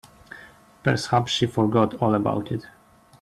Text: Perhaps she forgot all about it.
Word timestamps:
Perhaps 0.81 1.31
she 1.31 1.45
forgot 1.45 1.93
all 2.01 2.15
about 2.15 2.51
it. 2.51 2.65